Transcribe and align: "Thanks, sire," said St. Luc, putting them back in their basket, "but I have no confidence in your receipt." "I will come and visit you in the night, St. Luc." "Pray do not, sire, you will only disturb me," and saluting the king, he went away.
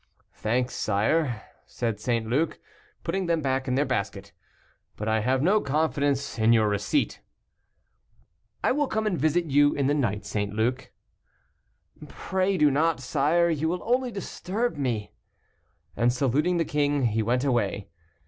"Thanks, 0.33 0.73
sire," 0.73 1.43
said 1.67 1.99
St. 1.99 2.25
Luc, 2.25 2.57
putting 3.03 3.27
them 3.27 3.39
back 3.39 3.67
in 3.67 3.75
their 3.75 3.85
basket, 3.85 4.31
"but 4.95 5.07
I 5.07 5.19
have 5.19 5.43
no 5.43 5.61
confidence 5.61 6.39
in 6.39 6.53
your 6.53 6.67
receipt." 6.67 7.21
"I 8.63 8.71
will 8.71 8.87
come 8.87 9.05
and 9.05 9.15
visit 9.15 9.45
you 9.45 9.75
in 9.75 9.85
the 9.85 9.93
night, 9.93 10.25
St. 10.25 10.55
Luc." 10.55 10.91
"Pray 12.07 12.57
do 12.57 12.71
not, 12.71 12.99
sire, 12.99 13.51
you 13.51 13.69
will 13.69 13.83
only 13.83 14.09
disturb 14.09 14.75
me," 14.75 15.11
and 15.95 16.11
saluting 16.11 16.57
the 16.57 16.65
king, 16.65 17.03
he 17.03 17.21
went 17.21 17.43
away. 17.43 17.87